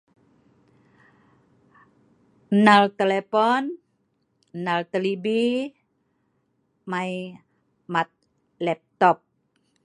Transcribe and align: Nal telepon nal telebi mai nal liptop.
Nal 2.65 2.83
telepon 2.99 3.63
nal 4.65 4.81
telebi 4.91 5.41
mai 6.91 7.13
nal 7.93 8.07
liptop. 8.65 9.17